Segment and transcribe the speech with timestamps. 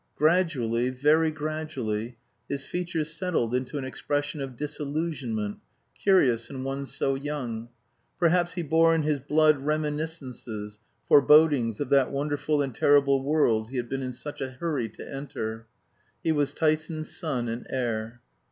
[0.15, 2.17] Gradually, very gradually,
[2.49, 5.59] his features settled into an expression of disillusionment,
[5.95, 7.69] curious in one so young.
[8.17, 13.77] Perhaps he bore in his blood reminiscences, forebodings of that wonderful and terrible world he
[13.77, 15.67] had been in such a hurry to enter.
[16.23, 18.21] He was Tyson's son and heir.